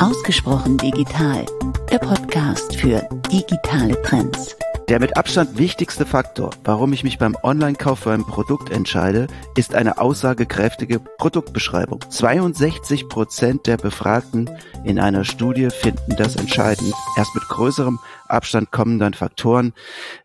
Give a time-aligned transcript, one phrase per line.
[0.00, 1.44] Ausgesprochen digital,
[1.92, 4.56] der Podcast für digitale Trends.
[4.88, 9.26] Der mit Abstand wichtigste Faktor, warum ich mich beim Online-Kauf für ein Produkt entscheide,
[9.56, 12.00] ist eine aussagekräftige Produktbeschreibung.
[12.08, 14.48] 62 Prozent der Befragten
[14.84, 16.94] in einer Studie finden das entscheidend.
[17.18, 19.74] Erst mit größerem Abstand kommen dann Faktoren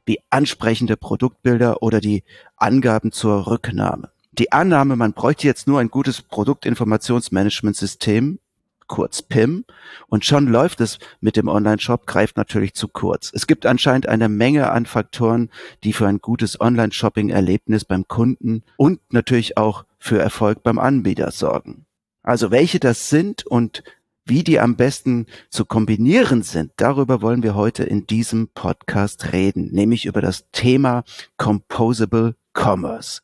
[0.06, 2.24] wie ansprechende Produktbilder oder die
[2.56, 4.10] Angaben zur Rücknahme.
[4.32, 8.40] Die Annahme, man bräuchte jetzt nur ein gutes Produktinformationsmanagementsystem,
[8.88, 9.66] kurz PIM.
[10.08, 13.32] Und schon läuft es mit dem Online-Shop, greift natürlich zu kurz.
[13.34, 15.50] Es gibt anscheinend eine Menge an Faktoren,
[15.84, 21.86] die für ein gutes Online-Shopping-Erlebnis beim Kunden und natürlich auch für Erfolg beim Anbieter sorgen.
[22.24, 23.84] Also welche das sind und
[24.26, 29.70] wie die am besten zu kombinieren sind, darüber wollen wir heute in diesem Podcast reden,
[29.72, 31.04] nämlich über das Thema
[31.38, 33.22] Composable Commerce.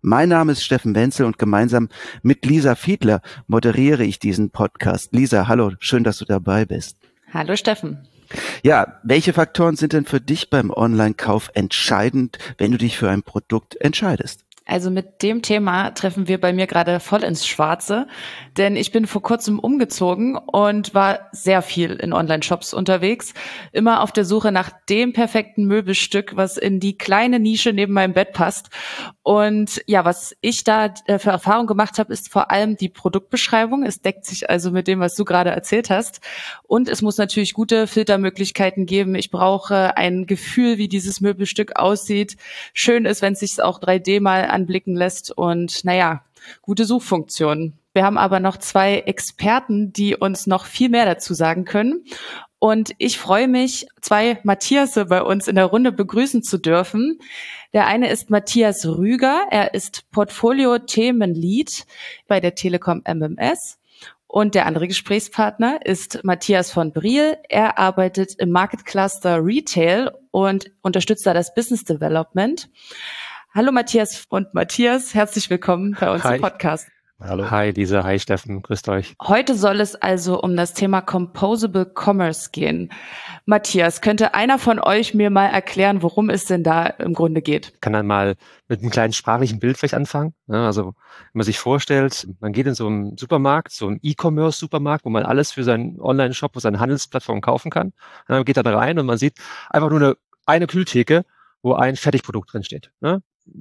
[0.00, 1.88] Mein Name ist Steffen Wenzel und gemeinsam
[2.22, 5.12] mit Lisa Fiedler moderiere ich diesen Podcast.
[5.12, 6.98] Lisa, hallo, schön, dass du dabei bist.
[7.32, 8.06] Hallo Steffen.
[8.62, 13.22] Ja, welche Faktoren sind denn für dich beim Online-Kauf entscheidend, wenn du dich für ein
[13.22, 14.44] Produkt entscheidest?
[14.68, 18.06] Also mit dem Thema treffen wir bei mir gerade voll ins Schwarze,
[18.58, 23.32] denn ich bin vor kurzem umgezogen und war sehr viel in Online-Shops unterwegs,
[23.72, 28.12] immer auf der Suche nach dem perfekten Möbelstück, was in die kleine Nische neben meinem
[28.12, 28.68] Bett passt.
[29.28, 33.82] Und ja, was ich da äh, für Erfahrung gemacht habe, ist vor allem die Produktbeschreibung.
[33.82, 36.22] Es deckt sich also mit dem, was du gerade erzählt hast.
[36.62, 39.14] Und es muss natürlich gute Filtermöglichkeiten geben.
[39.14, 42.38] Ich brauche ein Gefühl, wie dieses Möbelstück aussieht.
[42.72, 46.24] Schön ist, wenn es sich auch 3D mal anblicken lässt und naja,
[46.62, 47.78] gute Suchfunktionen.
[47.92, 52.04] Wir haben aber noch zwei Experten, die uns noch viel mehr dazu sagen können.
[52.60, 57.20] Und ich freue mich, zwei Matthias bei uns in der Runde begrüßen zu dürfen.
[57.72, 59.46] Der eine ist Matthias Rüger.
[59.50, 61.86] Er ist Portfolio-Themenlead
[62.26, 63.78] bei der Telekom MMS.
[64.26, 67.38] Und der andere Gesprächspartner ist Matthias von Briel.
[67.48, 72.68] Er arbeitet im Market Cluster Retail und unterstützt da das Business Development.
[73.54, 76.36] Hallo Matthias und Matthias, herzlich willkommen bei uns Hi.
[76.36, 76.88] im Podcast.
[77.20, 77.50] Hallo.
[77.50, 79.16] Hi Lisa, hi Steffen, grüßt euch.
[79.20, 82.92] Heute soll es also um das Thema Composable Commerce gehen.
[83.44, 87.72] Matthias, könnte einer von euch mir mal erklären, worum es denn da im Grunde geht?
[87.74, 88.36] Ich kann dann mal
[88.68, 90.32] mit einem kleinen sprachlichen Bild vielleicht anfangen.
[90.46, 90.94] Also wenn
[91.32, 95.50] man sich vorstellt, man geht in so einen Supermarkt, so einen E-Commerce-Supermarkt, wo man alles
[95.50, 97.88] für seinen Online-Shop, für seine Handelsplattform kaufen kann.
[97.88, 97.94] Und
[98.28, 99.38] dann geht da rein und man sieht
[99.70, 101.24] einfach nur eine, eine Kühltheke,
[101.62, 102.92] wo ein Fertigprodukt drin steht.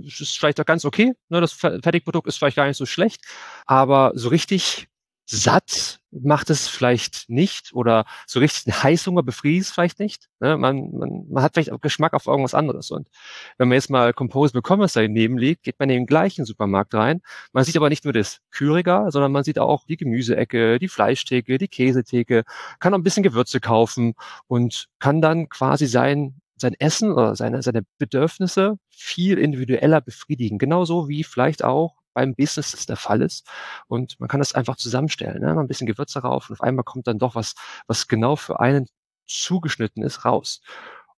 [0.01, 1.13] Ist vielleicht auch ganz okay.
[1.29, 1.41] Ne?
[1.41, 3.21] Das Fertigprodukt ist vielleicht gar nicht so schlecht,
[3.65, 4.87] aber so richtig
[5.29, 10.29] satt macht es vielleicht nicht oder so richtig einen Heißhunger befriedigt es vielleicht nicht.
[10.39, 10.57] Ne?
[10.57, 12.91] Man, man, man hat vielleicht auch Geschmack auf irgendwas anderes.
[12.91, 13.09] Und
[13.57, 17.21] wenn man jetzt mal Composable Commerce daneben legt, geht man in den gleichen Supermarkt rein.
[17.51, 21.57] Man sieht aber nicht nur das Kühlregal, sondern man sieht auch die Gemüseecke, die Fleischtheke,
[21.57, 22.43] die Käsetheke,
[22.79, 24.15] kann auch ein bisschen Gewürze kaufen
[24.47, 30.57] und kann dann quasi sein sein Essen oder seine, seine Bedürfnisse viel individueller befriedigen.
[30.57, 33.47] Genauso wie vielleicht auch beim Business das der Fall ist.
[33.87, 35.41] Und man kann das einfach zusammenstellen.
[35.41, 35.51] Ne?
[35.57, 37.53] Ein bisschen Gewürze rauf und auf einmal kommt dann doch was,
[37.85, 38.87] was genau für einen
[39.27, 40.61] zugeschnitten ist, raus.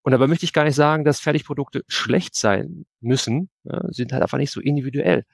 [0.01, 3.49] Und dabei möchte ich gar nicht sagen, dass Fertigprodukte schlecht sein müssen.
[3.63, 5.25] Sie sind halt einfach nicht so individuell.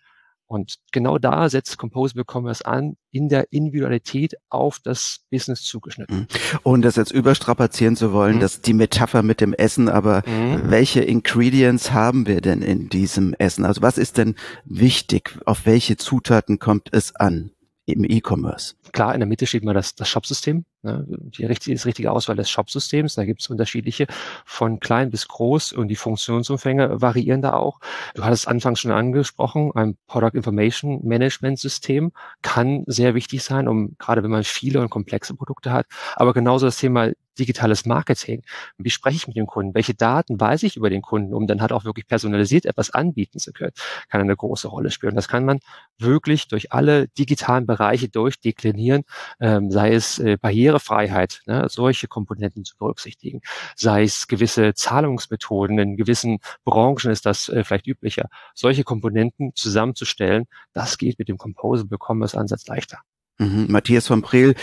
[0.47, 6.17] Und genau da setzt Composable Commerce an, in der Individualität auf das Business zugeschnitten.
[6.17, 6.27] Mhm.
[6.63, 8.39] Und das jetzt überstrapazieren zu wollen, mhm.
[8.41, 10.69] dass die Metapher mit dem Essen, aber mhm.
[10.69, 13.65] welche Ingredients haben wir denn in diesem Essen?
[13.65, 14.35] Also was ist denn
[14.65, 15.39] wichtig?
[15.45, 17.51] Auf welche Zutaten kommt es an?
[17.85, 18.75] Im E-Commerce.
[18.93, 20.65] Klar, in der Mitte steht mal das, das Shop-System.
[20.81, 21.05] Ne?
[21.07, 23.15] Die richtige, das richtige Auswahl des Shop-Systems.
[23.15, 24.07] Da gibt es unterschiedliche
[24.45, 27.79] von klein bis groß und die Funktionsumfänge variieren da auch.
[28.15, 33.95] Du hattest anfangs schon angesprochen, ein Product Information Management System kann sehr wichtig sein, um
[33.99, 35.85] gerade wenn man viele und komplexe Produkte hat.
[36.15, 38.43] Aber genauso das Thema digitales Marketing.
[38.77, 39.73] Wie spreche ich mit dem Kunden?
[39.75, 43.39] Welche Daten weiß ich über den Kunden, um dann halt auch wirklich personalisiert etwas anbieten
[43.39, 43.71] zu können?
[44.09, 45.15] Kann eine große Rolle spielen.
[45.15, 45.59] Das kann man
[45.97, 49.03] wirklich durch alle digitalen Bereiche durchdeklinieren,
[49.39, 53.41] ähm, sei es äh, Barrierefreiheit, ne, solche Komponenten zu berücksichtigen,
[53.75, 60.45] sei es gewisse Zahlungsmethoden, in gewissen Branchen ist das äh, vielleicht üblicher, solche Komponenten zusammenzustellen,
[60.73, 62.99] das geht mit dem Composable Commerce Ansatz leichter.
[63.37, 63.67] Mhm.
[63.69, 64.55] Matthias von Brill,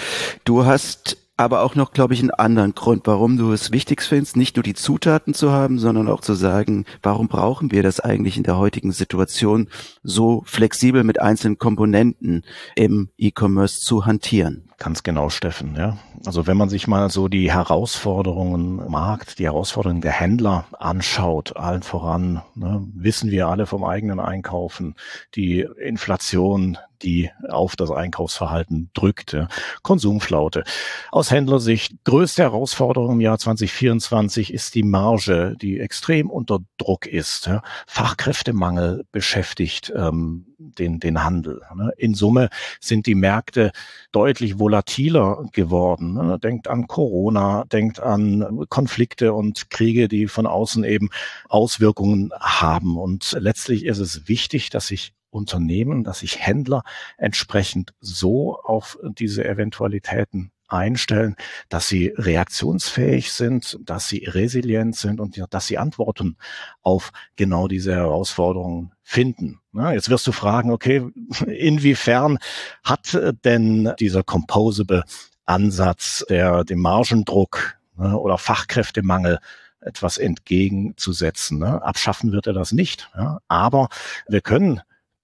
[0.44, 4.36] du hast aber auch noch, glaube ich, einen anderen Grund, warum du es wichtig findest,
[4.36, 8.36] nicht nur die Zutaten zu haben, sondern auch zu sagen, warum brauchen wir das eigentlich
[8.36, 9.68] in der heutigen Situation
[10.02, 12.44] so flexibel mit einzelnen Komponenten
[12.76, 14.68] im E-Commerce zu hantieren?
[14.78, 15.76] Ganz genau, Steffen.
[15.76, 15.98] Ja.
[16.26, 21.56] Also wenn man sich mal so die Herausforderungen im Markt, die Herausforderungen der Händler anschaut,
[21.56, 24.96] allen voran, ne, wissen wir alle vom eigenen Einkaufen,
[25.36, 29.36] die Inflation, die auf das Einkaufsverhalten drückt.
[29.82, 30.64] Konsumflaute.
[31.10, 37.50] Aus Händlersicht größte Herausforderung im Jahr 2024 ist die Marge, die extrem unter Druck ist.
[37.86, 41.62] Fachkräftemangel beschäftigt ähm, den, den Handel.
[41.74, 41.92] Ne?
[41.96, 42.48] In Summe
[42.80, 43.72] sind die Märkte
[44.12, 46.14] deutlich volatiler geworden.
[46.14, 46.38] Ne?
[46.38, 51.10] Denkt an Corona, denkt an Konflikte und Kriege, die von außen eben
[51.48, 52.96] Auswirkungen haben.
[52.96, 56.82] Und letztlich ist es wichtig, dass sich Unternehmen, dass sich Händler
[57.16, 61.36] entsprechend so auf diese Eventualitäten einstellen,
[61.68, 66.36] dass sie reaktionsfähig sind, dass sie resilient sind und dass sie Antworten
[66.82, 69.60] auf genau diese Herausforderungen finden.
[69.74, 71.06] jetzt wirst du fragen, okay,
[71.46, 72.38] inwiefern
[72.82, 75.04] hat denn dieser Composable
[75.44, 79.38] Ansatz, der dem Margendruck ne, oder Fachkräftemangel
[79.80, 81.58] etwas entgegenzusetzen.
[81.58, 81.82] Ne?
[81.82, 83.10] Abschaffen wird er das nicht.
[83.48, 83.88] Aber
[84.28, 84.80] wir können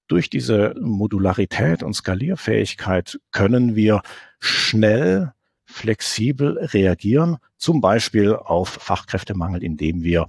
[0.09, 4.03] durch diese Modularität und Skalierfähigkeit können wir
[4.41, 5.33] schnell
[5.65, 10.27] flexibel reagieren, zum Beispiel auf Fachkräftemangel, indem wir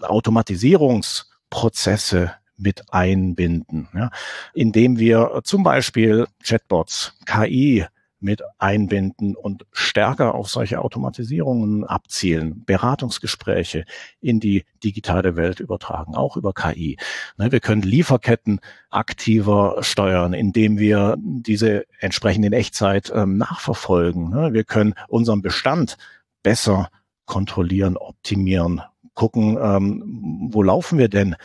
[0.00, 4.10] Automatisierungsprozesse mit einbinden, ja,
[4.54, 7.86] indem wir zum Beispiel Chatbots, KI
[8.20, 13.84] mit einbinden und stärker auf solche Automatisierungen abzielen, Beratungsgespräche
[14.20, 16.98] in die digitale Welt übertragen, auch über KI.
[17.36, 18.60] Ne, wir können Lieferketten
[18.90, 24.30] aktiver steuern, indem wir diese entsprechend in Echtzeit ähm, nachverfolgen.
[24.30, 25.96] Ne, wir können unseren Bestand
[26.42, 26.90] besser
[27.26, 28.82] kontrollieren, optimieren,
[29.14, 31.36] gucken, ähm, wo laufen wir denn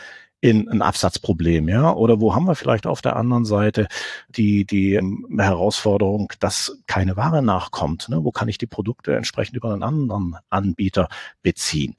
[0.44, 1.90] in ein Absatzproblem, ja?
[1.94, 3.88] Oder wo haben wir vielleicht auf der anderen Seite
[4.28, 8.10] die, die ähm, Herausforderung, dass keine Ware nachkommt?
[8.10, 8.22] Ne?
[8.24, 11.08] Wo kann ich die Produkte entsprechend über einen anderen Anbieter
[11.42, 11.96] beziehen?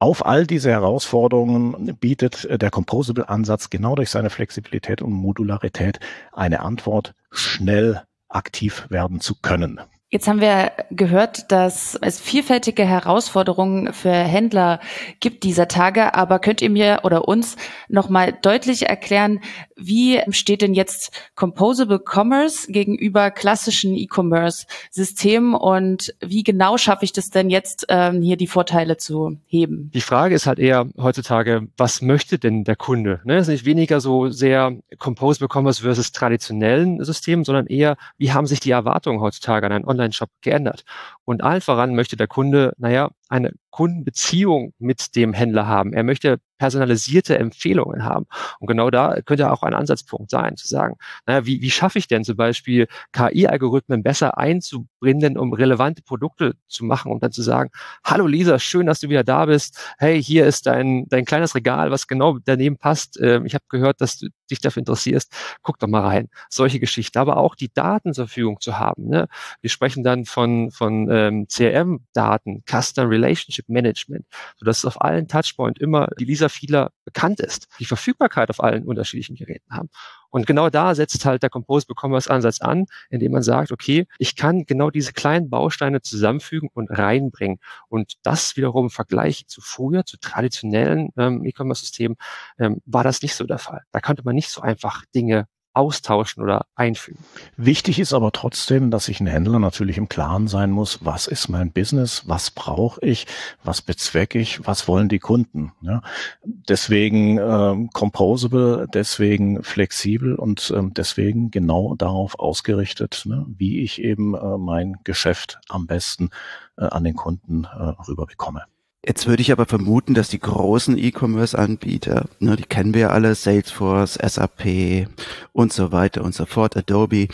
[0.00, 5.98] Auf all diese Herausforderungen bietet äh, der Composable-Ansatz genau durch seine Flexibilität und Modularität
[6.32, 9.80] eine Antwort, schnell aktiv werden zu können.
[10.10, 14.80] Jetzt haben wir gehört, dass es vielfältige Herausforderungen für Händler
[15.20, 17.56] gibt dieser Tage, aber könnt ihr mir oder uns
[17.88, 19.40] nochmal deutlich erklären,
[19.76, 27.28] wie steht denn jetzt Composable Commerce gegenüber klassischen E-Commerce-Systemen und wie genau schaffe ich das
[27.28, 29.90] denn jetzt, ähm, hier die Vorteile zu heben?
[29.92, 33.20] Die Frage ist halt eher heutzutage, was möchte denn der Kunde?
[33.24, 33.36] Ne?
[33.36, 38.46] Es ist nicht weniger so sehr Composable Commerce versus traditionellen Systemen, sondern eher, wie haben
[38.46, 40.84] sich die Erwartungen heutzutage an ein Online-Shop geändert.
[41.24, 45.92] Und allen voran möchte der Kunde, naja, eine Kundenbeziehung mit dem Händler haben.
[45.92, 48.26] Er möchte personalisierte Empfehlungen haben.
[48.58, 50.96] Und genau da könnte auch ein Ansatzpunkt sein, zu sagen,
[51.26, 56.84] naja, wie, wie schaffe ich denn zum Beispiel KI-Algorithmen besser einzubinden, um relevante Produkte zu
[56.84, 57.70] machen und dann zu sagen,
[58.04, 59.78] hallo Lisa, schön, dass du wieder da bist.
[59.98, 63.18] Hey, hier ist dein, dein kleines Regal, was genau daneben passt.
[63.20, 65.32] Ähm, ich habe gehört, dass du dich dafür interessierst.
[65.62, 66.28] Guck doch mal rein.
[66.48, 67.18] Solche Geschichten.
[67.18, 69.08] Aber auch die Daten zur Verfügung zu haben.
[69.08, 69.28] Ne?
[69.60, 74.26] Wir sprechen dann von, von ähm, CRM-Daten, Customer Relationship Management,
[74.56, 79.36] sodass auf allen Touchpoint immer die Lisa Fieler bekannt ist, die Verfügbarkeit auf allen unterschiedlichen
[79.36, 79.88] Geräten haben.
[80.30, 84.36] Und genau da setzt halt der Composable Commerce Ansatz an, indem man sagt, okay, ich
[84.36, 87.58] kann genau diese kleinen Bausteine zusammenfügen und reinbringen.
[87.88, 92.16] Und das wiederum im Vergleich zu früher, zu traditionellen ähm, E-Commerce-Systemen,
[92.58, 93.82] ähm, war das nicht so der Fall.
[93.92, 95.46] Da konnte man nicht so einfach Dinge
[95.78, 97.24] austauschen oder einfügen.
[97.56, 101.48] Wichtig ist aber trotzdem, dass sich ein Händler natürlich im Klaren sein muss, was ist
[101.48, 103.26] mein Business, was brauche ich,
[103.62, 105.72] was bezwecke ich, was wollen die Kunden.
[105.80, 106.02] Ja?
[106.44, 114.34] Deswegen ähm, composable, deswegen flexibel und ähm, deswegen genau darauf ausgerichtet, ne, wie ich eben
[114.34, 116.30] äh, mein Geschäft am besten
[116.76, 117.68] äh, an den Kunden äh,
[118.08, 118.64] rüberbekomme.
[119.06, 123.34] Jetzt würde ich aber vermuten, dass die großen E-Commerce-Anbieter, ne, die kennen wir ja alle,
[123.34, 125.08] Salesforce, SAP
[125.52, 127.28] und so weiter und so fort, Adobe,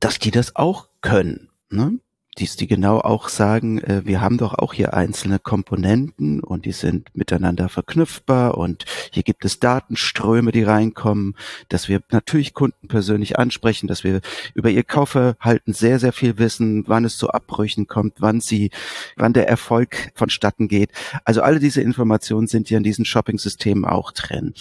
[0.00, 1.48] dass die das auch können.
[1.70, 2.00] Ne?
[2.38, 6.72] Dies die genau auch sagen, äh, wir haben doch auch hier einzelne Komponenten und die
[6.72, 11.34] sind miteinander verknüpfbar und hier gibt es Datenströme, die reinkommen,
[11.68, 14.20] dass wir natürlich Kunden persönlich ansprechen, dass wir
[14.54, 18.70] über ihr Kaufverhalten sehr, sehr viel wissen, wann es zu Abbrüchen kommt, wann sie,
[19.16, 20.90] wann der Erfolg vonstatten geht.
[21.24, 24.54] Also alle diese Informationen sind ja in diesen Shopping-Systemen auch drin.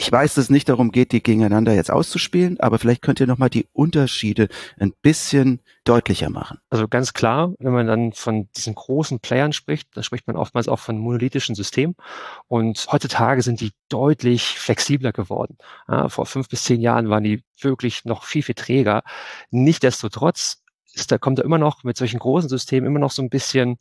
[0.00, 3.26] Ich weiß, dass es nicht darum geht, die gegeneinander jetzt auszuspielen, aber vielleicht könnt ihr
[3.26, 6.58] nochmal die Unterschiede ein bisschen deutlicher machen.
[6.70, 10.68] Also ganz klar, wenn man dann von diesen großen Playern spricht, dann spricht man oftmals
[10.68, 11.96] auch von monolithischen Systemen.
[12.48, 15.58] Und heutzutage sind die deutlich flexibler geworden.
[15.86, 19.02] Ja, vor fünf bis zehn Jahren waren die wirklich noch viel, viel träger.
[19.50, 20.62] Nichtsdestotrotz
[20.94, 23.76] ist, da kommt da immer noch mit solchen großen Systemen immer noch so ein bisschen,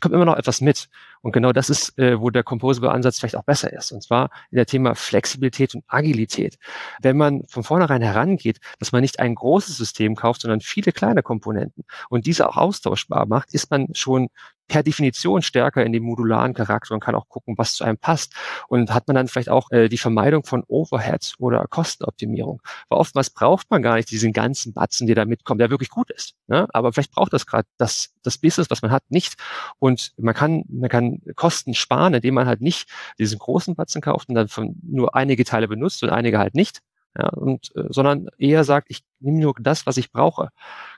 [0.00, 0.88] kommt immer noch etwas mit.
[1.22, 3.92] Und genau das ist, äh, wo der Composable-Ansatz vielleicht auch besser ist.
[3.92, 6.58] Und zwar in der Thema Flexibilität und Agilität.
[7.02, 11.22] Wenn man von vornherein herangeht, dass man nicht ein großes System kauft, sondern viele kleine
[11.22, 14.28] Komponenten und diese auch austauschbar macht, ist man schon
[14.70, 18.32] per Definition stärker in dem modularen Charakter und kann auch gucken, was zu einem passt.
[18.68, 22.62] Und hat man dann vielleicht auch äh, die Vermeidung von Overheads oder Kostenoptimierung.
[22.88, 26.10] Weil oftmals braucht man gar nicht diesen ganzen Batzen, der da mitkommt, der wirklich gut
[26.10, 26.34] ist.
[26.46, 26.66] Ne?
[26.72, 29.34] Aber vielleicht braucht das gerade das, das Business, was man hat, nicht.
[29.78, 34.28] Und man kann, man kann Kosten sparen, indem man halt nicht diesen großen Batzen kauft
[34.28, 36.80] und dann von nur einige Teile benutzt und einige halt nicht
[37.18, 40.50] ja, und, äh, sondern eher sagt, ich nehme nur das, was ich brauche.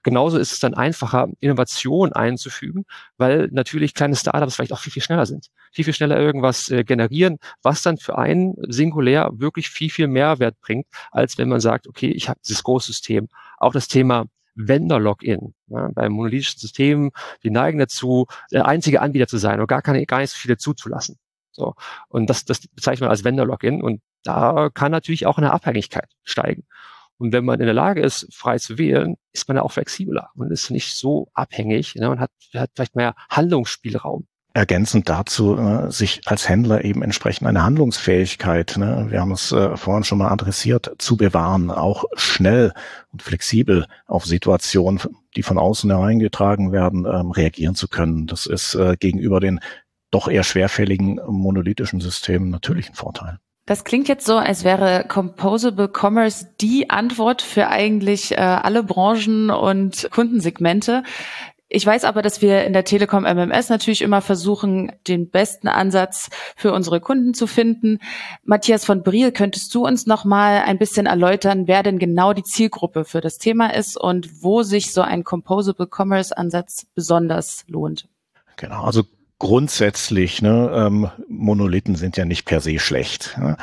[0.02, 2.84] Genauso ist es dann einfacher, Innovation einzufügen,
[3.16, 5.48] weil natürlich kleine Startups vielleicht auch viel, viel schneller sind.
[5.72, 10.60] Viel, viel schneller irgendwas äh, generieren, was dann für einen singulär wirklich viel, viel Mehrwert
[10.60, 13.28] bringt, als wenn man sagt, okay, ich habe dieses Großsystem.
[13.56, 15.54] Auch das Thema Vendor-Login.
[15.68, 17.10] Ja, bei monolithischen Systemen,
[17.42, 20.56] die neigen dazu, der einzige Anbieter zu sein und gar, keine, gar nicht so viele
[20.56, 21.18] zuzulassen.
[21.52, 21.74] So.
[22.08, 23.82] Und das, das bezeichnet man als Vendor-Login.
[23.82, 26.64] Und da kann natürlich auch eine Abhängigkeit steigen.
[27.18, 30.30] Und wenn man in der Lage ist, frei zu wählen, ist man ja auch flexibler
[30.34, 34.26] und ist nicht so abhängig ne, und hat, hat vielleicht mehr Handlungsspielraum.
[34.54, 39.76] Ergänzend dazu, äh, sich als Händler eben entsprechend eine Handlungsfähigkeit, ne, wir haben es äh,
[39.76, 42.74] vorhin schon mal adressiert, zu bewahren, auch schnell
[43.12, 45.00] und flexibel auf Situationen,
[45.36, 48.26] die von außen hereingetragen werden, ähm, reagieren zu können.
[48.26, 49.60] Das ist äh, gegenüber den
[50.10, 53.38] doch eher schwerfälligen monolithischen Systemen natürlich ein Vorteil.
[53.64, 59.50] Das klingt jetzt so, als wäre Composable Commerce die Antwort für eigentlich äh, alle Branchen
[59.50, 61.04] und Kundensegmente.
[61.74, 66.28] Ich weiß aber, dass wir in der Telekom MMS natürlich immer versuchen, den besten Ansatz
[66.54, 67.98] für unsere Kunden zu finden.
[68.44, 72.42] Matthias von Briel, könntest du uns noch mal ein bisschen erläutern, wer denn genau die
[72.42, 78.06] Zielgruppe für das Thema ist und wo sich so ein Composable Commerce Ansatz besonders lohnt?
[78.56, 79.04] Genau, also
[79.42, 83.36] grundsätzlich, ne, ähm, Monolithen sind ja nicht per se schlecht.
[83.36, 83.56] Ne?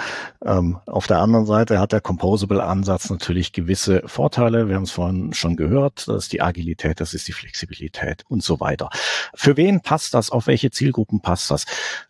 [0.44, 4.68] Ähm, auf der anderen Seite hat der Composable-Ansatz natürlich gewisse Vorteile.
[4.68, 6.06] Wir haben es vorhin schon gehört.
[6.10, 8.90] Das ist die Agilität, das ist die Flexibilität und so weiter.
[9.34, 10.32] Für wen passt das?
[10.32, 11.66] Auf welche Zielgruppen passt das?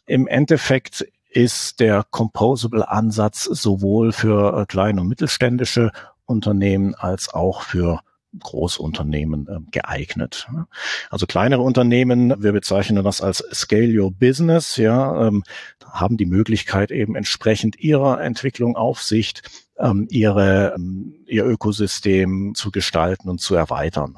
[0.07, 5.91] Im Endeffekt ist der Composable-Ansatz sowohl für kleine und mittelständische
[6.25, 7.99] Unternehmen als auch für
[8.37, 10.47] Großunternehmen äh, geeignet.
[11.09, 15.43] Also kleinere Unternehmen, wir bezeichnen das als Scale Your Business, ja, ähm,
[15.91, 19.41] haben die Möglichkeit eben entsprechend ihrer Entwicklung, Aufsicht,
[19.79, 24.17] ähm, ihre, ähm, ihr Ökosystem zu gestalten und zu erweitern.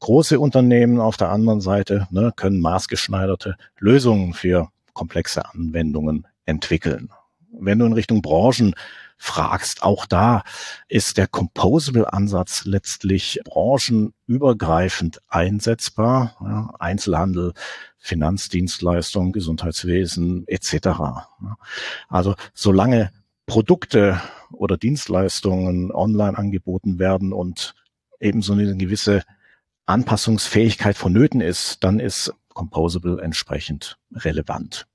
[0.00, 7.10] Große Unternehmen auf der anderen Seite ne, können maßgeschneiderte Lösungen für komplexe Anwendungen entwickeln.
[7.52, 8.74] Wenn du in Richtung Branchen
[9.18, 9.82] fragst.
[9.82, 10.44] Auch da
[10.88, 16.36] ist der Composable-Ansatz letztlich branchenübergreifend einsetzbar.
[16.40, 17.52] Ja, Einzelhandel,
[17.98, 20.88] Finanzdienstleistungen, Gesundheitswesen etc.
[22.08, 23.10] Also solange
[23.46, 24.20] Produkte
[24.52, 27.74] oder Dienstleistungen online angeboten werden und
[28.20, 29.24] eben so eine gewisse
[29.86, 34.86] Anpassungsfähigkeit vonnöten ist, dann ist Composable entsprechend relevant.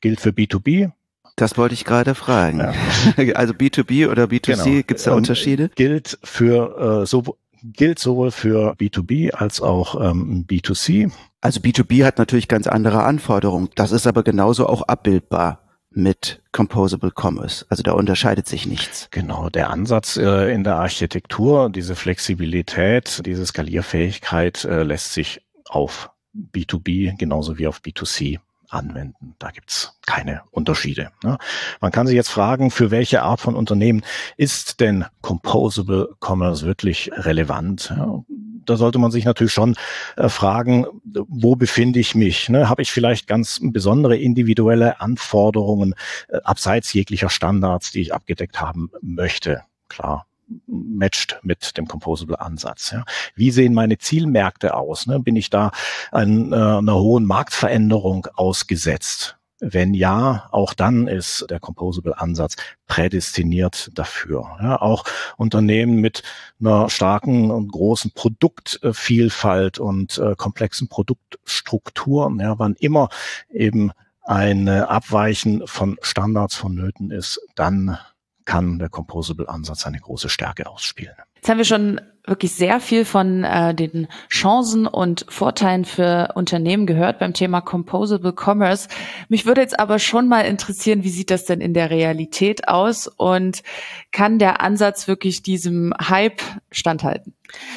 [0.00, 0.92] Gilt für B2B,
[1.36, 2.60] das wollte ich gerade fragen.
[2.60, 2.72] Ja.
[3.34, 4.64] Also B2B oder B2C, genau.
[4.86, 5.70] gibt es da Unterschiede?
[5.74, 11.10] Gilt für äh, so gilt sowohl für B2B als auch ähm, B2C.
[11.40, 13.70] Also B2B hat natürlich ganz andere Anforderungen.
[13.74, 15.60] Das ist aber genauso auch abbildbar
[15.90, 17.64] mit Composable Commerce.
[17.68, 19.08] Also da unterscheidet sich nichts.
[19.10, 26.10] Genau, der Ansatz äh, in der Architektur, diese Flexibilität, diese Skalierfähigkeit äh, lässt sich auf
[26.34, 29.34] B2B genauso wie auf B2C anwenden.
[29.38, 31.10] Da gibt's keine Unterschiede.
[31.22, 31.38] Ne?
[31.80, 34.02] Man kann sich jetzt fragen, für welche Art von Unternehmen
[34.36, 37.92] ist denn Composable Commerce wirklich relevant?
[37.96, 38.22] Ja,
[38.66, 39.76] da sollte man sich natürlich schon
[40.16, 42.48] äh, fragen, wo befinde ich mich?
[42.48, 42.68] Ne?
[42.68, 45.94] Habe ich vielleicht ganz besondere individuelle Anforderungen
[46.28, 49.62] äh, abseits jeglicher Standards, die ich abgedeckt haben möchte?
[49.88, 50.26] Klar,
[50.66, 52.90] matcht mit dem Composable-Ansatz.
[52.92, 53.04] Ja.
[53.34, 55.06] Wie sehen meine Zielmärkte aus?
[55.06, 55.20] Ne?
[55.20, 55.70] Bin ich da
[56.10, 59.36] an, äh, einer hohen Marktveränderung ausgesetzt?
[59.60, 64.58] Wenn ja, auch dann ist der Composable-Ansatz prädestiniert dafür.
[64.60, 65.04] Ja, auch
[65.36, 66.22] Unternehmen mit
[66.60, 73.08] einer starken und großen Produktvielfalt und äh, komplexen Produktstrukturen, ja, wann immer
[73.48, 77.98] eben ein Abweichen von Standards vonnöten ist, dann
[78.44, 81.14] kann der Composable-Ansatz eine große Stärke ausspielen.
[81.36, 86.86] Jetzt haben wir schon wirklich sehr viel von äh, den Chancen und Vorteilen für Unternehmen
[86.86, 88.88] gehört beim Thema Composable Commerce.
[89.28, 93.08] Mich würde jetzt aber schon mal interessieren, wie sieht das denn in der Realität aus
[93.08, 93.62] und
[94.10, 97.34] kann der Ansatz wirklich diesem Hype standhalten?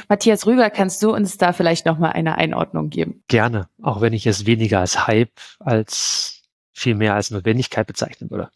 [0.07, 3.23] Matthias Rüger, kannst du uns da vielleicht noch mal eine Einordnung geben?
[3.27, 6.41] Gerne, auch wenn ich es weniger als Hype als
[6.73, 8.49] viel mehr als Notwendigkeit bezeichnen würde.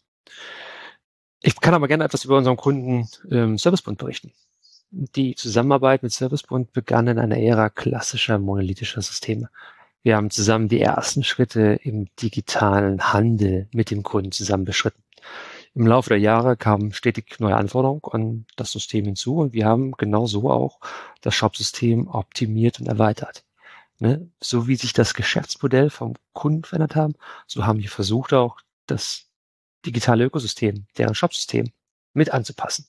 [1.42, 4.32] Ich kann aber gerne etwas über unseren Kunden ähm, Servicebund berichten.
[4.90, 9.50] Die Zusammenarbeit mit Servicebund begann in einer Ära klassischer monolithischer Systeme.
[10.04, 15.02] Wir haben zusammen die ersten Schritte im digitalen Handel mit dem Kunden zusammen beschritten.
[15.74, 19.92] Im Laufe der Jahre kamen stetig neue Anforderungen an das System hinzu und wir haben
[19.92, 20.78] genauso auch
[21.22, 23.44] das Shop-System optimiert und erweitert.
[23.98, 24.28] Ne?
[24.40, 27.14] So wie sich das Geschäftsmodell vom Kunden verändert haben,
[27.46, 29.31] so haben wir versucht auch das
[29.86, 31.72] digitale Ökosystem, deren Shop-System
[32.14, 32.86] mit anzupassen.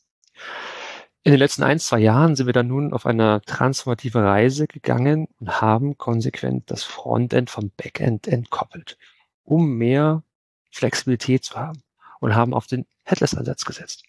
[1.26, 5.30] In den letzten ein, zwei Jahren sind wir dann nun auf eine transformative Reise gegangen
[5.40, 8.98] und haben konsequent das Frontend vom Backend entkoppelt,
[9.46, 10.24] um mehr
[10.70, 11.82] Flexibilität zu haben
[12.20, 14.04] und haben auf den Headless-Ansatz gesetzt.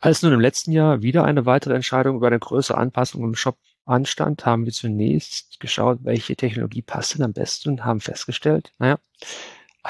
[0.00, 3.58] Als nun im letzten Jahr wieder eine weitere Entscheidung über eine größere Anpassung im Shop
[3.84, 8.98] anstand, haben wir zunächst geschaut, welche Technologie passt denn am besten und haben festgestellt, naja,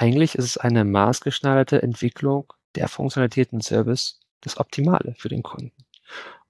[0.01, 5.73] eigentlich ist es eine maßgeschneiderte Entwicklung der Funktionalitäten Service das Optimale für den Kunden.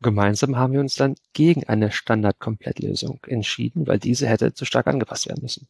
[0.02, 5.28] Gemeinsam haben wir uns dann gegen eine Standard-Komplettlösung entschieden, weil diese hätte zu stark angepasst
[5.28, 5.66] werden müssen.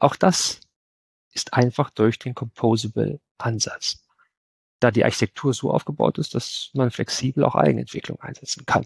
[0.00, 0.60] Auch das
[1.32, 4.02] ist einfach durch den Composable-Ansatz,
[4.80, 8.84] da die Architektur so aufgebaut ist, dass man flexibel auch Eigenentwicklung einsetzen kann.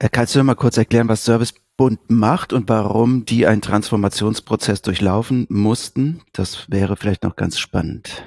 [0.00, 1.24] Äh, kannst du mal kurz erklären, was
[1.82, 6.20] Servicebund macht und warum die einen Transformationsprozess durchlaufen mussten?
[6.32, 8.22] Das wäre vielleicht noch ganz spannend.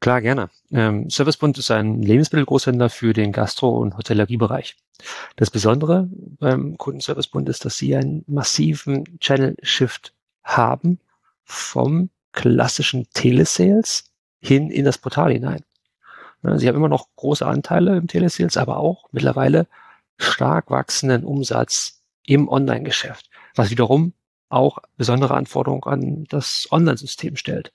[0.00, 0.50] Klar, gerne.
[0.70, 4.76] Ähm, Servicebund ist ein Lebensmittelgroßhändler für den Gastro- und Hotelleriebereich.
[5.36, 10.12] Das Besondere beim Kundenservicebund ist, dass sie einen massiven Channel-Shift
[10.44, 11.00] haben
[11.44, 14.04] vom klassischen Telesales
[14.38, 15.64] hin in das Portal hinein.
[16.42, 19.66] Sie haben immer noch große Anteile im Telesales, aber auch mittlerweile
[20.18, 21.97] stark wachsenden Umsatz
[22.28, 24.12] im Online-Geschäft, was wiederum
[24.50, 27.72] auch besondere Anforderungen an das Online-System stellt.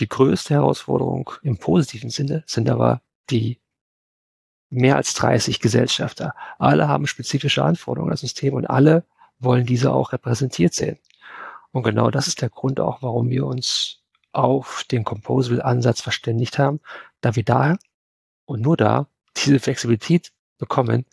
[0.00, 3.00] Die größte Herausforderung im positiven Sinne sind aber
[3.30, 3.60] die
[4.70, 6.34] mehr als 30 Gesellschafter.
[6.58, 9.04] Alle haben spezifische Anforderungen als System und alle
[9.38, 10.98] wollen diese auch repräsentiert sehen.
[11.70, 16.80] Und genau das ist der Grund auch, warum wir uns auf den Composable-Ansatz verständigt haben,
[17.20, 17.76] da wir da
[18.46, 19.06] und nur da
[19.36, 21.06] diese Flexibilität bekommen,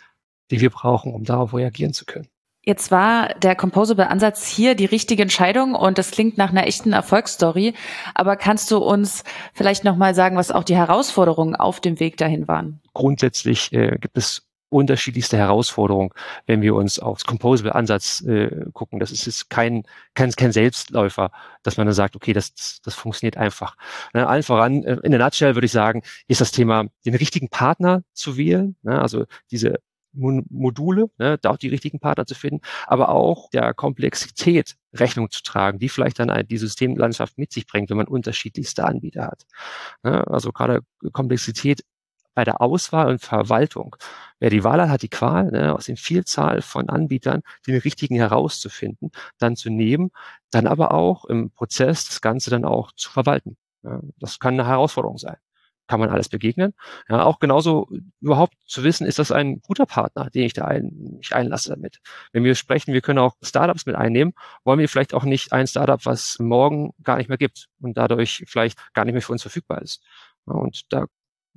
[0.50, 2.30] die wir brauchen, um darauf reagieren zu können.
[2.67, 7.73] Jetzt war der Composable-Ansatz hier die richtige Entscheidung und das klingt nach einer echten Erfolgsstory.
[8.13, 12.49] Aber kannst du uns vielleicht nochmal sagen, was auch die Herausforderungen auf dem Weg dahin
[12.49, 12.82] waren?
[12.93, 16.10] Grundsätzlich äh, gibt es unterschiedlichste Herausforderungen,
[16.45, 18.99] wenn wir uns aufs Composable-Ansatz äh, gucken.
[18.99, 21.32] Das ist jetzt kein, kein, kein Selbstläufer,
[21.63, 23.77] dass man dann sagt, okay, das, das funktioniert einfach.
[24.13, 27.47] Ne, allen voran, äh, in der Nutshell würde ich sagen, ist das Thema, den richtigen
[27.47, 29.75] Partner zu wählen, ne, also diese
[30.17, 35.43] Module, ne, da auch die richtigen Partner zu finden, aber auch der Komplexität Rechnung zu
[35.43, 39.45] tragen, die vielleicht dann die Systemlandschaft mit sich bringt, wenn man unterschiedlichste Anbieter hat.
[40.03, 40.82] Ne, also gerade
[41.13, 41.84] Komplexität
[42.36, 43.95] bei der Auswahl und Verwaltung.
[44.39, 48.15] Wer die Wahl hat, hat die Qual, ne, aus den Vielzahl von Anbietern den richtigen
[48.15, 50.12] herauszufinden, dann zu nehmen,
[50.51, 53.58] dann aber auch im Prozess das Ganze dann auch zu verwalten.
[53.84, 55.38] Ja, das kann eine Herausforderung sein
[55.88, 56.73] kann man alles begegnen.
[57.10, 57.89] Ja, auch genauso
[58.21, 62.00] überhaupt zu wissen, ist das ein guter Partner, den ich da ein, mich einlasse damit.
[62.34, 65.67] Wenn wir sprechen, wir können auch Startups mit einnehmen, wollen wir vielleicht auch nicht ein
[65.67, 69.41] Startup, was morgen gar nicht mehr gibt und dadurch vielleicht gar nicht mehr für uns
[69.41, 70.04] verfügbar ist.
[70.47, 71.06] Ja, und da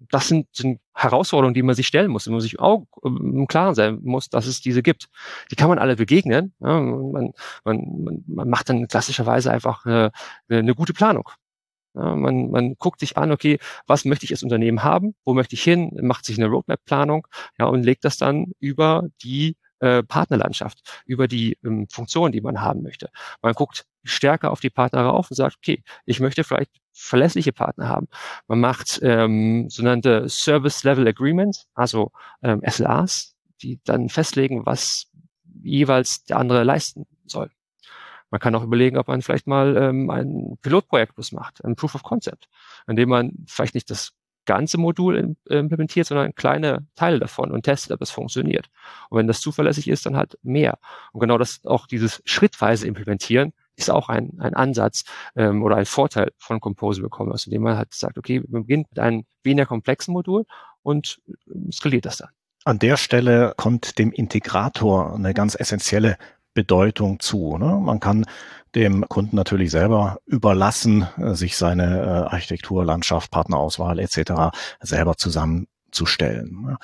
[0.09, 3.75] das sind, sind Herausforderungen, die man sich stellen muss, wo man sich auch im Klaren
[3.75, 5.09] sein muss, dass es diese gibt.
[5.51, 6.55] Die kann man alle begegnen.
[6.61, 7.33] Ja, man,
[7.64, 10.11] man, man macht dann klassischerweise einfach eine,
[10.49, 11.29] eine gute Planung.
[11.94, 15.62] Man, man guckt sich an, okay, was möchte ich als Unternehmen haben, wo möchte ich
[15.62, 17.26] hin, macht sich eine Roadmap-Planung
[17.59, 22.61] ja, und legt das dann über die äh, Partnerlandschaft, über die ähm, Funktionen, die man
[22.61, 23.11] haben möchte.
[23.42, 27.88] Man guckt stärker auf die Partner rauf und sagt, okay, ich möchte vielleicht verlässliche Partner
[27.88, 28.09] haben.
[28.46, 35.07] Man macht ähm, sogenannte Service Level Agreements, also ähm, SLAs, die dann festlegen, was
[35.62, 37.50] jeweils der andere leisten soll.
[38.31, 41.95] Man kann auch überlegen, ob man vielleicht mal ähm, ein Pilotprojekt plus macht, ein Proof
[41.95, 42.49] of Concept,
[42.87, 44.12] in dem man vielleicht nicht das
[44.47, 48.69] ganze Modul implementiert, sondern kleine Teile davon und testet, ob es funktioniert.
[49.09, 50.79] Und wenn das zuverlässig ist, dann halt mehr.
[51.12, 55.05] Und genau das auch dieses schrittweise Implementieren ist auch ein, ein Ansatz
[55.37, 58.99] ähm, oder ein Vorteil von Composable Commerce, indem man halt sagt, okay, man beginnt mit
[58.99, 60.47] einem weniger komplexen Modul
[60.83, 62.31] und ähm, skaliert das dann.
[62.64, 66.19] An der Stelle kommt dem Integrator eine ganz essentielle
[66.55, 67.57] Bedeutung zu.
[67.59, 67.79] Ne?
[67.81, 68.27] Man kann
[68.75, 74.55] dem Kunden natürlich selber überlassen, äh, sich seine äh, Architektur, Landschaft, Partnerauswahl etc.
[74.81, 76.77] selber zusammen zu stellen.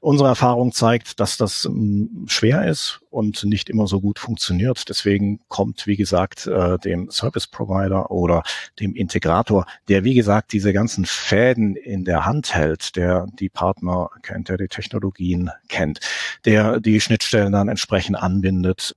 [0.00, 4.88] Unsere Erfahrung zeigt, dass das ähm, schwer ist und nicht immer so gut funktioniert.
[4.88, 8.42] Deswegen kommt, wie gesagt, äh, dem Service Provider oder
[8.80, 14.10] dem Integrator, der, wie gesagt, diese ganzen Fäden in der Hand hält, der die Partner
[14.22, 16.00] kennt, der die Technologien kennt,
[16.44, 18.94] der die Schnittstellen dann entsprechend anbindet,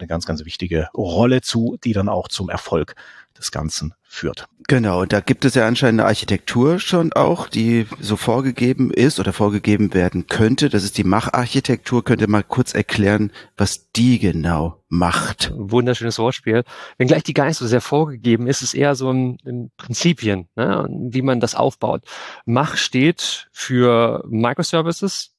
[0.00, 2.94] eine ganz, ganz wichtige Rolle zu, die dann auch zum Erfolg
[3.38, 4.46] des Ganzen führt.
[4.68, 9.32] Genau, da gibt es ja anscheinend eine Architektur schon auch, die so vorgegeben ist oder
[9.32, 10.68] vorgegeben werden könnte.
[10.68, 12.04] Das ist die Macharchitektur.
[12.04, 15.52] Könnt ihr mal kurz erklären, was die genau macht?
[15.54, 16.64] Wunderschönes Wortspiel.
[16.98, 20.48] Wenn gleich die gar nicht so sehr vorgegeben ist, ist eher so ein, ein Prinzipien,
[20.56, 22.02] ne, wie man das aufbaut.
[22.44, 25.34] Mach steht für Microservices,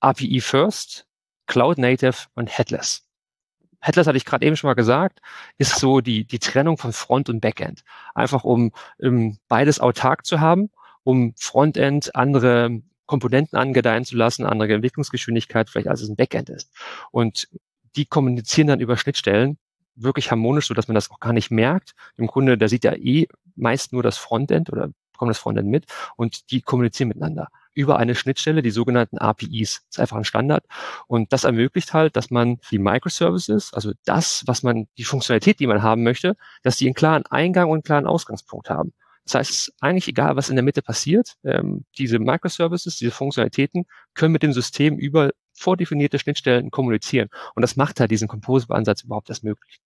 [0.00, 1.06] API First,
[1.46, 3.09] Cloud Native und Headless.
[3.80, 5.20] Headless hatte ich gerade eben schon mal gesagt,
[5.58, 7.82] ist so die, die Trennung von Front und Backend.
[8.14, 10.70] Einfach um, um beides autark zu haben,
[11.02, 16.70] um Frontend andere Komponenten angedeihen zu lassen, andere Entwicklungsgeschwindigkeit, vielleicht als es ein Backend ist.
[17.10, 17.48] Und
[17.96, 19.58] die kommunizieren dann über Schnittstellen
[19.96, 21.94] wirklich harmonisch, so dass man das auch gar nicht merkt.
[22.16, 25.86] Im Grunde, der sieht ja eh meist nur das Frontend oder bekommt das Frontend mit
[26.16, 29.82] und die kommunizieren miteinander über eine Schnittstelle, die sogenannten APIs.
[29.86, 30.64] Das ist einfach ein Standard.
[31.06, 35.66] Und das ermöglicht halt, dass man die Microservices, also das, was man, die Funktionalität, die
[35.66, 38.92] man haben möchte, dass die einen klaren Eingang und einen klaren Ausgangspunkt haben.
[39.24, 41.34] Das heißt, es ist eigentlich egal, was in der Mitte passiert.
[41.44, 47.28] Ähm, diese Microservices, diese Funktionalitäten können mit dem System über vordefinierte Schnittstellen kommunizieren.
[47.54, 49.80] Und das macht halt diesen Composable-Ansatz überhaupt erst möglich.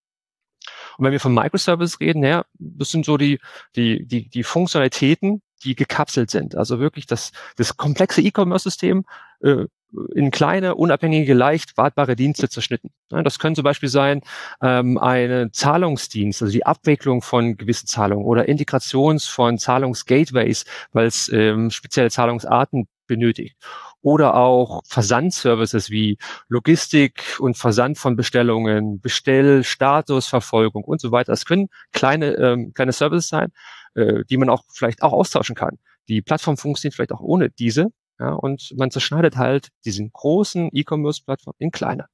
[0.97, 3.39] Und wenn wir von Microservices reden, ja, das sind so die,
[3.75, 6.55] die, die, die Funktionalitäten, die gekapselt sind.
[6.55, 9.03] Also wirklich das, das komplexe E-Commerce-System
[9.41, 9.65] äh,
[10.13, 12.89] in kleine, unabhängige, leicht wartbare Dienste zerschnitten.
[13.09, 14.21] Das können zum Beispiel sein
[14.61, 21.29] ähm, eine Zahlungsdienst, also die Abwicklung von gewissen Zahlungen oder Integrations von Zahlungsgateways, weil es
[21.31, 23.57] ähm, spezielle Zahlungsarten benötigt.
[24.01, 31.31] Oder auch Versandservices wie Logistik und Versand von Bestellungen, Bestell, Statusverfolgung und so weiter.
[31.31, 33.51] Das können kleine, ähm, kleine Services sein,
[33.95, 35.77] äh, die man auch vielleicht auch austauschen kann.
[36.07, 37.87] Die Plattform funktioniert vielleicht auch ohne diese.
[38.19, 42.05] Ja, und man zerschneidet halt diesen großen E-Commerce-Plattform in kleine.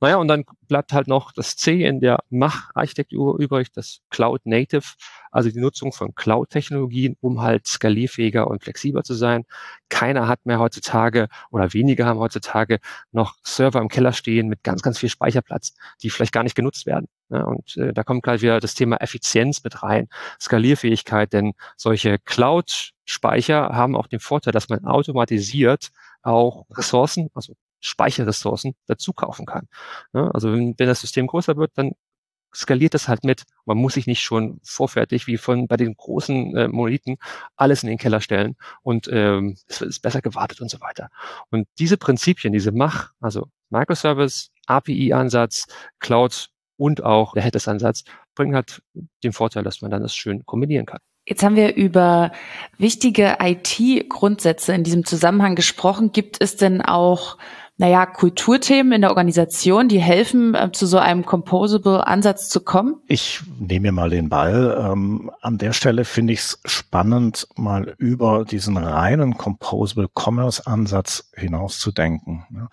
[0.00, 4.84] Naja, und dann bleibt halt noch das C in der Mach-Architektur übrig, das Cloud Native,
[5.30, 9.44] also die Nutzung von Cloud-Technologien, um halt skalierfähiger und flexibler zu sein.
[9.88, 12.78] Keiner hat mehr heutzutage oder weniger haben heutzutage
[13.12, 16.86] noch Server im Keller stehen mit ganz, ganz viel Speicherplatz, die vielleicht gar nicht genutzt
[16.86, 17.08] werden.
[17.30, 20.08] Ja, und äh, da kommt gleich wieder das Thema Effizienz mit rein,
[20.40, 25.90] Skalierfähigkeit, denn solche Cloud-Speicher haben auch den Vorteil, dass man automatisiert
[26.22, 29.68] auch Ressourcen, also Speicherressourcen dazu kaufen kann.
[30.12, 31.92] Ja, also wenn, wenn das System größer wird, dann
[32.54, 33.44] skaliert das halt mit.
[33.66, 37.16] Man muss sich nicht schon vorfertig wie von bei den großen äh, Monolithen
[37.56, 41.10] alles in den Keller stellen und ähm, es ist besser gewartet und so weiter.
[41.50, 45.66] Und diese Prinzipien, diese Mach, also Microservice, API-Ansatz,
[45.98, 48.82] Cloud und auch der Headless-Ansatz bringen halt
[49.22, 51.00] den Vorteil, dass man dann das schön kombinieren kann.
[51.26, 52.32] Jetzt haben wir über
[52.78, 56.12] wichtige IT-Grundsätze in diesem Zusammenhang gesprochen.
[56.12, 57.36] Gibt es denn auch
[57.78, 62.96] naja, Kulturthemen in der Organisation, die helfen, äh, zu so einem Composable-Ansatz zu kommen?
[63.06, 64.76] Ich nehme mir mal den Ball.
[64.92, 72.44] Ähm, an der Stelle finde ich es spannend, mal über diesen reinen Composable Commerce-Ansatz hinauszudenken.
[72.52, 72.68] Ja.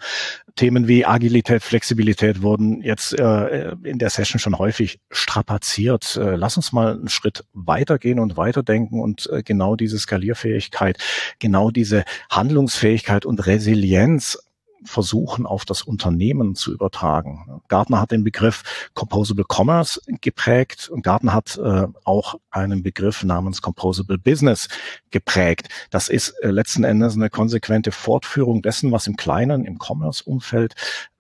[0.56, 6.16] Themen wie Agilität, Flexibilität wurden jetzt äh, in der Session schon häufig strapaziert.
[6.16, 10.98] Äh, lass uns mal einen Schritt weitergehen und weiterdenken und äh, genau diese Skalierfähigkeit,
[11.38, 14.40] genau diese Handlungsfähigkeit und Resilienz
[14.86, 17.62] versuchen, auf das Unternehmen zu übertragen.
[17.68, 23.62] Gartner hat den Begriff Composable Commerce geprägt und Gartner hat äh, auch einen Begriff namens
[23.62, 24.68] Composable Business
[25.12, 25.70] geprägt.
[25.90, 30.76] Das ist äh, letzten Endes eine konsequente Fortführung dessen, was im kleinen, im Commerce-Umfeld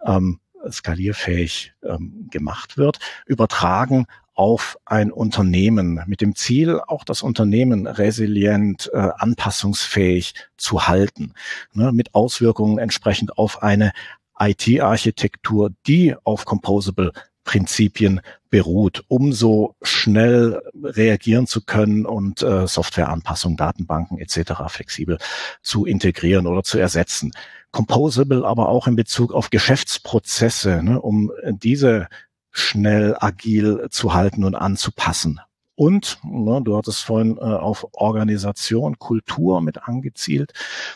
[0.05, 7.87] ähm, skalierfähig ähm, gemacht wird, übertragen auf ein Unternehmen mit dem Ziel, auch das Unternehmen
[7.87, 11.33] resilient, äh, anpassungsfähig zu halten,
[11.73, 13.93] ne, mit Auswirkungen entsprechend auf eine
[14.37, 17.13] IT-Architektur, die auf Composable
[17.45, 24.53] Prinzipien beruht, um so schnell reagieren zu können und äh, Softwareanpassungen, Datenbanken etc.
[24.67, 25.19] flexibel
[25.61, 27.31] zu integrieren oder zu ersetzen.
[27.71, 32.07] Composable aber auch in Bezug auf Geschäftsprozesse, ne, um diese
[32.55, 35.41] schnell agil zu halten und anzupassen.
[35.75, 40.53] Und ne, du hattest vorhin äh, auf Organisation, Kultur mit angezielt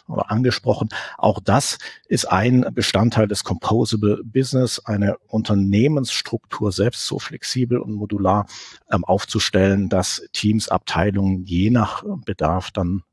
[0.08, 0.88] oder angesprochen.
[1.18, 8.48] Auch das ist ein Bestandteil des Composable Business, eine Unternehmensstruktur selbst so flexibel und modular
[8.90, 13.04] ähm, aufzustellen, dass Teams, Abteilungen je nach Bedarf dann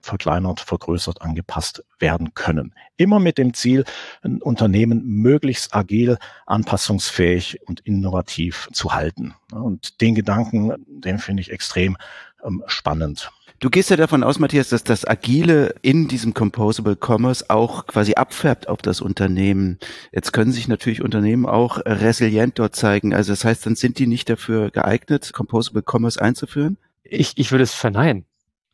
[0.00, 2.74] verkleinert, vergrößert, angepasst werden können.
[2.96, 3.84] Immer mit dem Ziel,
[4.22, 9.34] ein Unternehmen möglichst agil, anpassungsfähig und innovativ zu halten.
[9.52, 11.96] Und den Gedanken, den finde ich extrem
[12.44, 13.30] ähm, spannend.
[13.62, 18.14] Du gehst ja davon aus, Matthias, dass das Agile in diesem Composable Commerce auch quasi
[18.14, 19.78] abfärbt auf das Unternehmen.
[20.12, 23.12] Jetzt können sich natürlich Unternehmen auch resilient dort zeigen.
[23.12, 26.78] Also das heißt, dann sind die nicht dafür geeignet, Composable Commerce einzuführen?
[27.02, 28.24] Ich, ich würde es verneinen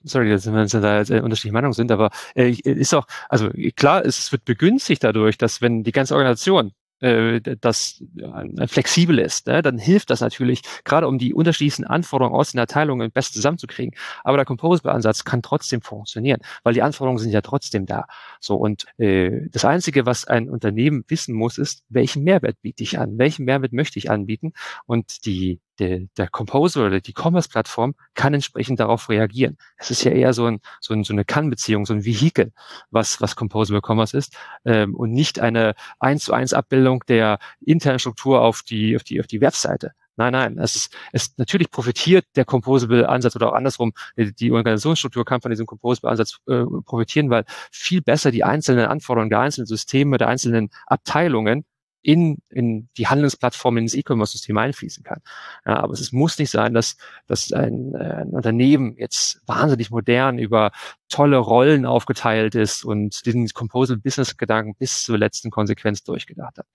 [0.05, 4.05] sorry, dass wir da jetzt äh, unterschiedliche Meinungen sind, aber äh, ist auch, also klar,
[4.05, 9.63] es wird begünstigt dadurch, dass wenn die ganze Organisation äh, das äh, flexibel ist, ne,
[9.63, 13.95] dann hilft das natürlich, gerade um die unterschiedlichen Anforderungen aus den Abteilungen best zusammenzukriegen.
[14.25, 18.07] Aber der Composable-Ansatz kann trotzdem funktionieren, weil die Anforderungen sind ja trotzdem da.
[18.41, 22.99] So und äh, das Einzige, was ein Unternehmen wissen muss, ist, welchen Mehrwert biete ich
[22.99, 24.53] an, welchen Mehrwert möchte ich anbieten
[24.87, 29.57] und die der, der Composer oder die Commerce-Plattform kann entsprechend darauf reagieren.
[29.77, 32.53] Es ist ja eher so, ein, so, ein, so eine Kann-Beziehung, so ein Vehikel,
[32.91, 37.99] was, was Composable Commerce ist ähm, und nicht eine eins zu eins Abbildung der internen
[37.99, 39.93] Struktur auf die, auf die, auf die Webseite.
[40.19, 45.43] Nein, nein, es ist, es natürlich profitiert der Composable-Ansatz oder auch andersrum, die Organisationsstruktur kann
[45.43, 50.29] von diesem Composable-Ansatz äh, profitieren, weil viel besser die einzelnen Anforderungen der einzelnen Systeme, der
[50.29, 51.67] einzelnen Abteilungen
[52.07, 55.23] in, in die Handelsplattform, ins E-Commerce-System einfließen kann.
[55.67, 60.39] Ja, aber es muss nicht sein, dass, dass ein, äh, ein Unternehmen jetzt wahnsinnig modern
[60.39, 60.71] über
[61.09, 66.67] tolle Rollen aufgeteilt ist und diesen Composable Business Gedanken bis zur letzten Konsequenz durchgedacht hat.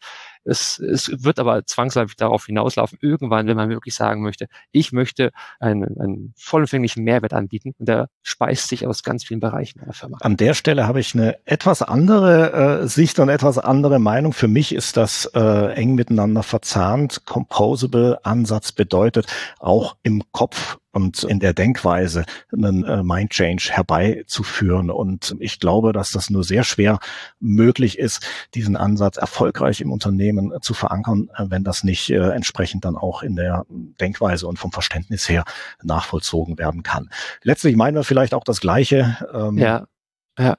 [0.44, 5.32] Es, es wird aber zwangsläufig darauf hinauslaufen, irgendwann, wenn man wirklich sagen möchte, ich möchte
[5.60, 10.18] einen, einen vollumfänglichen Mehrwert anbieten und der speist sich aus ganz vielen Bereichen der Firma.
[10.22, 14.34] An der Stelle habe ich eine etwas andere äh, Sicht und etwas andere Meinung.
[14.34, 17.26] Für mich ist das äh, eng miteinander verzahnt.
[17.26, 19.28] Composable Ansatz bedeutet
[19.60, 24.90] auch im Kopf und in der Denkweise einen äh, Mind Change herbeizuführen.
[24.90, 27.00] Und ich glaube, dass das nur sehr schwer
[27.40, 32.86] möglich ist, diesen Ansatz erfolgreich im Unternehmen zu verankern, äh, wenn das nicht äh, entsprechend
[32.86, 35.46] dann auch in der Denkweise und vom Verständnis her
[35.82, 37.10] nachvollzogen werden kann.
[37.44, 39.18] Letztlich meinen wir vielleicht auch das Gleiche.
[39.34, 39.88] Ähm, ja.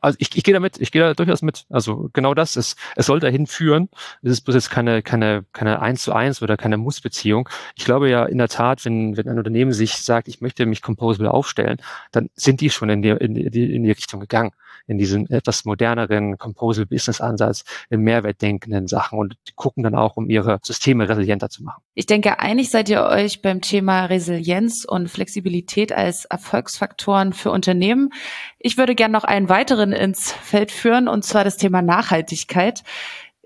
[0.01, 1.67] Also ich, ich gehe damit, ich gehe da durchaus mit.
[1.71, 3.89] Also genau das ist, es soll dahin führen.
[4.23, 7.49] Es ist bloß jetzt keine, keine, keine eins zu eins oder keine Muss-Beziehung.
[7.75, 10.83] Ich glaube ja in der Tat, wenn, wenn ein Unternehmen sich sagt, ich möchte mich
[10.83, 11.79] composable aufstellen,
[12.13, 14.53] dann sind die schon in die, in die, in die Richtung gegangen
[14.87, 20.29] in diesen etwas moderneren Composable Business Ansatz, in mehrwertdenkenden Sachen und gucken dann auch, um
[20.29, 21.83] ihre Systeme resilienter zu machen.
[21.95, 28.11] Ich denke, einig seid ihr euch beim Thema Resilienz und Flexibilität als Erfolgsfaktoren für Unternehmen.
[28.59, 32.83] Ich würde gerne noch einen weiteren ins Feld führen, und zwar das Thema Nachhaltigkeit.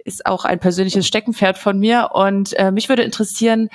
[0.05, 2.11] Ist auch ein persönliches Steckenpferd von mir.
[2.13, 3.71] Und äh, mich würde interessieren,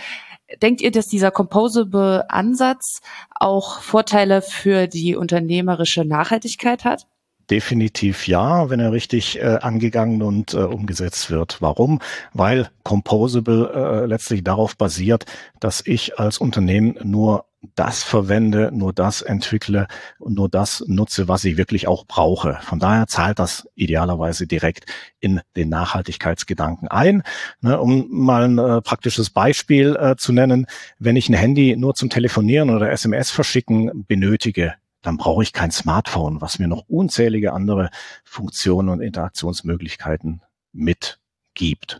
[0.61, 7.07] denkt ihr, dass dieser Composable Ansatz auch Vorteile für die unternehmerische Nachhaltigkeit hat?
[7.49, 11.57] Definitiv ja, wenn er richtig äh, angegangen und äh, umgesetzt wird.
[11.61, 11.99] Warum?
[12.33, 15.25] Weil Composable äh, letztlich darauf basiert,
[15.59, 21.45] dass ich als Unternehmen nur das verwende, nur das entwickle und nur das nutze, was
[21.45, 22.57] ich wirklich auch brauche.
[22.63, 24.85] Von daher zahlt das idealerweise direkt
[25.19, 27.21] in den Nachhaltigkeitsgedanken ein.
[27.61, 30.65] Ne, um mal ein äh, praktisches Beispiel äh, zu nennen,
[30.97, 35.71] wenn ich ein Handy nur zum Telefonieren oder SMS verschicken benötige, dann brauche ich kein
[35.71, 37.89] Smartphone, was mir noch unzählige andere
[38.23, 40.41] Funktionen und Interaktionsmöglichkeiten
[40.73, 41.99] mitgibt.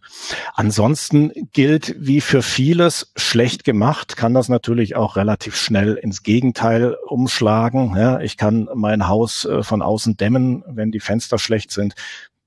[0.54, 6.96] Ansonsten gilt wie für vieles schlecht gemacht, kann das natürlich auch relativ schnell ins Gegenteil
[7.08, 7.96] umschlagen.
[7.96, 11.96] Ja, ich kann mein Haus äh, von außen dämmen, wenn die Fenster schlecht sind,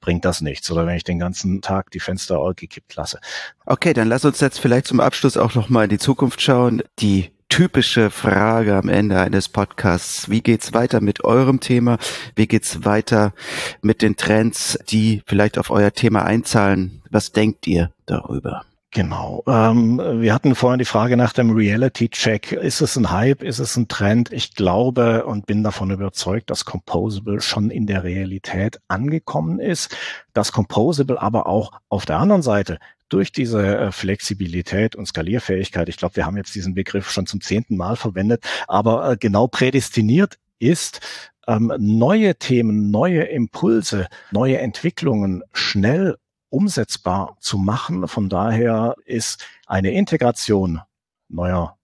[0.00, 0.70] bringt das nichts.
[0.70, 3.18] Oder wenn ich den ganzen Tag die Fenster gekippt lasse.
[3.66, 6.82] Okay, dann lass uns jetzt vielleicht zum Abschluss auch nochmal in die Zukunft schauen.
[6.98, 10.28] Die typische Frage am Ende eines Podcasts.
[10.28, 11.98] Wie geht's weiter mit eurem Thema?
[12.34, 13.32] Wie geht's weiter
[13.80, 17.00] mit den Trends, die vielleicht auf euer Thema einzahlen?
[17.10, 18.64] Was denkt ihr darüber?
[18.90, 19.44] Genau.
[19.46, 22.50] Ähm, wir hatten vorhin die Frage nach dem Reality-Check.
[22.50, 23.44] Ist es ein Hype?
[23.44, 24.32] Ist es ein Trend?
[24.32, 29.96] Ich glaube und bin davon überzeugt, dass Composable schon in der Realität angekommen ist.
[30.32, 35.96] Dass Composable aber auch auf der anderen Seite durch diese äh, Flexibilität und Skalierfähigkeit, ich
[35.96, 40.38] glaube, wir haben jetzt diesen Begriff schon zum zehnten Mal verwendet, aber äh, genau prädestiniert
[40.58, 41.00] ist,
[41.46, 46.16] ähm, neue Themen, neue Impulse, neue Entwicklungen schnell
[46.48, 48.08] umsetzbar zu machen.
[48.08, 50.80] Von daher ist eine Integration
[51.28, 51.76] neuer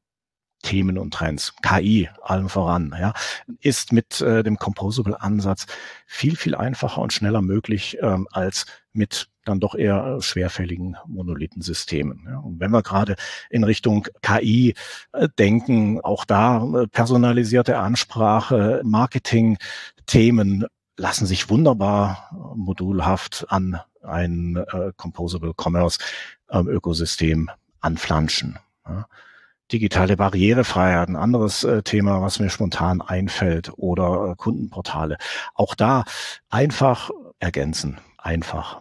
[0.62, 1.54] Themen und Trends.
[1.62, 3.14] KI allem voran, ja,
[3.60, 5.66] ist mit äh, dem Composable-Ansatz
[6.06, 12.26] viel, viel einfacher und schneller möglich ähm, als mit dann doch eher äh, schwerfälligen Monolithensystemen.
[12.28, 12.38] Ja.
[12.38, 13.16] Und wenn wir gerade
[13.48, 14.74] in Richtung KI
[15.12, 24.56] äh, denken, auch da äh, personalisierte Ansprache, Marketing-Themen lassen sich wunderbar äh, modulhaft an ein
[24.56, 25.98] äh, Composable Commerce
[26.50, 28.58] ähm, Ökosystem anflanschen.
[28.86, 29.06] Ja.
[29.72, 35.18] Digitale Barrierefreiheit, ein anderes äh, Thema, was mir spontan einfällt, oder äh, Kundenportale.
[35.54, 36.04] Auch da
[36.48, 38.80] einfach ergänzen, einfach.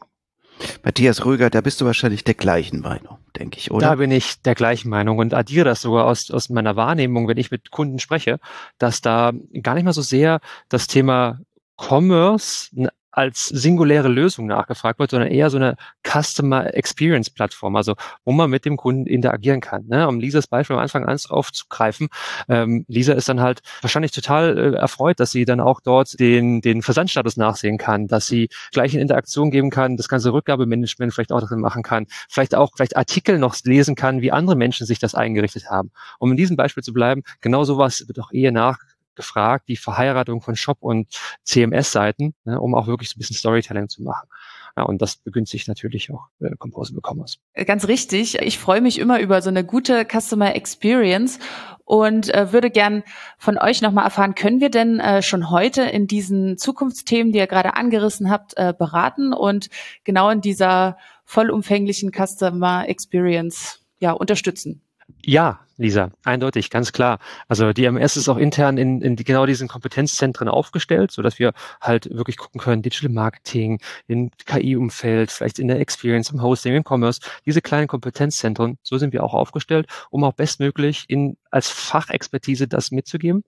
[0.84, 3.88] Matthias Röger, da bist du wahrscheinlich der gleichen Meinung, denke ich, oder?
[3.88, 7.38] Da bin ich der gleichen Meinung und addiere das sogar aus, aus meiner Wahrnehmung, wenn
[7.38, 8.40] ich mit Kunden spreche,
[8.78, 11.40] dass da gar nicht mal so sehr das Thema
[11.78, 12.70] Commerce
[13.12, 18.50] als singuläre Lösung nachgefragt wird, sondern eher so eine Customer Experience Plattform, also wo man
[18.50, 19.86] mit dem Kunden interagieren kann.
[19.88, 20.08] Ne?
[20.08, 22.08] Um Lisas Beispiel am Anfang an aufzugreifen,
[22.48, 26.62] ähm, Lisa ist dann halt wahrscheinlich total äh, erfreut, dass sie dann auch dort den,
[26.62, 31.32] den Versandstatus nachsehen kann, dass sie gleich eine Interaktion geben kann, das ganze Rückgabemanagement vielleicht
[31.32, 35.00] auch drin machen kann, vielleicht auch vielleicht Artikel noch lesen kann, wie andere Menschen sich
[35.00, 35.92] das eingerichtet haben.
[36.20, 38.78] Um in diesem Beispiel zu bleiben, genau sowas wird auch eher nach
[39.20, 41.08] gefragt, die Verheiratung von Shop und
[41.44, 44.30] CMS-Seiten, ne, um auch wirklich so ein bisschen Storytelling zu machen.
[44.78, 47.38] Ja, und das begünstigt natürlich auch äh, Composable Commerce.
[47.66, 48.40] Ganz richtig.
[48.40, 51.40] Ich freue mich immer über so eine gute Customer Experience
[51.84, 53.04] und äh, würde gern
[53.38, 57.48] von euch nochmal erfahren, können wir denn äh, schon heute in diesen Zukunftsthemen, die ihr
[57.48, 59.70] gerade angerissen habt, äh, beraten und
[60.06, 64.82] genau in dieser vollumfänglichen Customer Experience ja, unterstützen?
[65.30, 67.20] Ja, Lisa, eindeutig, ganz klar.
[67.48, 71.54] Also die MS ist auch intern in, in genau diesen Kompetenzzentren aufgestellt, so dass wir
[71.80, 76.84] halt wirklich gucken können, Digital Marketing, in KI-Umfeld, vielleicht in der Experience, im Hosting, im
[76.84, 82.68] Commerce, diese kleinen Kompetenzzentren, so sind wir auch aufgestellt, um auch bestmöglich in, als Fachexpertise
[82.68, 83.44] das mitzugeben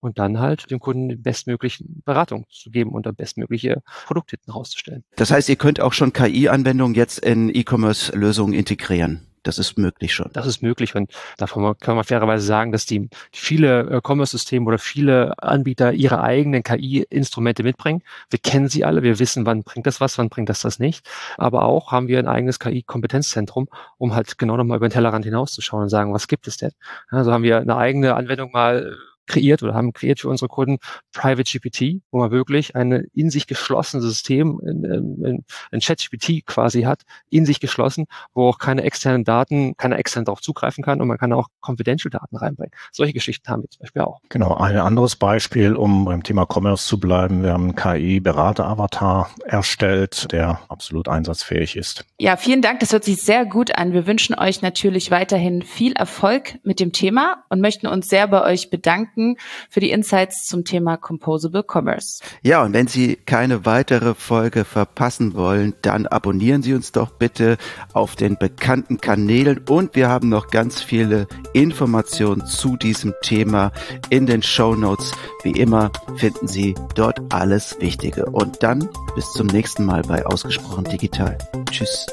[0.00, 4.50] und dann halt dem Kunden die bestmögliche Beratung zu geben und dann bestmögliche Produkte hinten
[4.50, 5.04] rauszustellen.
[5.14, 9.29] Das heißt, ihr könnt auch schon KI-Anwendungen jetzt in E-Commerce-Lösungen integrieren.
[9.42, 10.30] Das ist möglich schon.
[10.34, 14.78] Das ist möglich und davon kann man fairerweise sagen, dass die viele äh, Commerce-Systeme oder
[14.78, 18.02] viele Anbieter ihre eigenen KI-Instrumente mitbringen.
[18.28, 21.08] Wir kennen sie alle, wir wissen, wann bringt das was, wann bringt das das nicht.
[21.38, 25.84] Aber auch haben wir ein eigenes KI-Kompetenzzentrum, um halt genau nochmal über den Tellerrand hinauszuschauen
[25.84, 26.72] und sagen, was gibt es denn?
[27.08, 28.94] Also haben wir eine eigene Anwendung mal
[29.30, 30.78] kreiert oder haben kreiert für unsere Kunden
[31.12, 37.02] Private GPT, wo man wirklich ein in sich geschlossenes System, ein, ein Chat-GPT quasi hat,
[37.30, 41.18] in sich geschlossen, wo auch keine externen Daten, keiner extern darauf zugreifen kann und man
[41.18, 42.72] kann auch Confidential Daten reinbringen.
[42.92, 44.20] Solche Geschichten haben wir zum Beispiel auch.
[44.28, 47.42] Genau, ein anderes Beispiel, um beim Thema Commerce zu bleiben.
[47.42, 52.04] Wir haben einen KI-Berater-Avatar erstellt, der absolut einsatzfähig ist.
[52.18, 52.80] Ja, vielen Dank.
[52.80, 53.92] Das hört sich sehr gut an.
[53.92, 58.42] Wir wünschen euch natürlich weiterhin viel Erfolg mit dem Thema und möchten uns sehr bei
[58.42, 59.36] euch bedanken danken
[59.68, 62.22] für die Insights zum Thema Composable Commerce.
[62.42, 67.56] Ja, und wenn Sie keine weitere Folge verpassen wollen, dann abonnieren Sie uns doch bitte
[67.92, 73.72] auf den bekannten Kanälen und wir haben noch ganz viele Informationen zu diesem Thema
[74.08, 75.12] in den Show Notes.
[75.42, 78.26] Wie immer finden Sie dort alles Wichtige.
[78.26, 81.36] Und dann bis zum nächsten Mal bei Ausgesprochen Digital.
[81.70, 82.06] Tschüss.